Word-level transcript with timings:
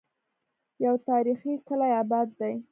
يو 0.83 0.95
تاريخي 1.09 1.53
کلے 1.67 1.89
اباد 2.01 2.27
دی 2.39 2.53